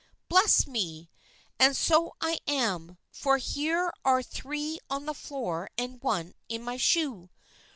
[0.29, 1.11] Bless me!
[1.59, 6.77] and so I am, for here are three on the floor and one in my
[6.77, 7.29] shoe."